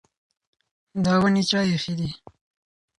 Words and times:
دا 1.03 1.13
ونې 1.21 1.43
چا 1.49 1.59
ایښې 1.69 1.93
دي؟ 1.99 2.09